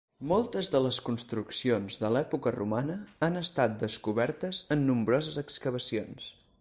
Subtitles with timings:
[0.29, 2.95] Moltes de les construccions de l'època romana
[3.27, 6.33] han estat descobertes en nombroses excavacions.